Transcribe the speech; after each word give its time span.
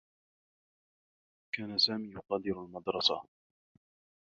كان 1.55 1.77
سامي 1.77 2.13
يغادر 2.13 2.65
المدرسة. 2.65 3.21